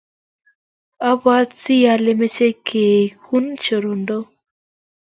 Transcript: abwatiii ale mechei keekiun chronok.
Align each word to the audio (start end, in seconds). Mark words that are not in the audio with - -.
abwatiii 1.09 1.87
ale 1.93 2.11
mechei 2.19 2.55
keekiun 2.67 3.45
chronok. 3.61 4.27